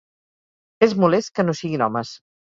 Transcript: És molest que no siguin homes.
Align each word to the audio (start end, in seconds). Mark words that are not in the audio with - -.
És 0.87 0.95
molest 1.03 1.33
que 1.37 1.47
no 1.47 1.57
siguin 1.61 1.87
homes. 1.91 2.17